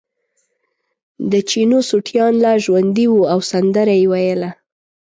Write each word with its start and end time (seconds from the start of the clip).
د 1.31 1.33
چینو 1.49 1.79
سوټیان 1.89 2.33
لا 2.43 2.53
ژوندي 2.65 3.05
وو 3.09 3.21
او 3.33 3.39
سندره 3.51 3.93
یې 4.01 4.05
ویله. 4.11 4.49